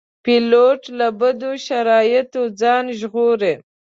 [0.23, 3.53] پیلوټ له بدو شرایطو ځان ژغوري.